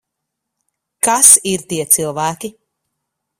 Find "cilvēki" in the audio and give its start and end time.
1.97-2.53